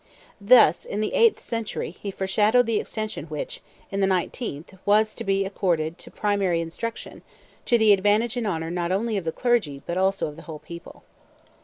[0.41, 3.61] Thus, in the eighth century, he foreshadowed the extension which,
[3.91, 7.21] in the nineteenth, was to be accorded to primary instruction,
[7.67, 10.57] to the advantage and honor not only of the clergy, but also of the whole
[10.57, 11.03] people.